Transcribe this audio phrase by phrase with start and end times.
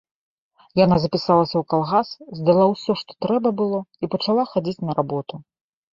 [0.85, 2.07] Яна запісалася ў калгас,
[2.39, 5.33] здала ўсё, што трэба было, і пачала хадзіць на работу.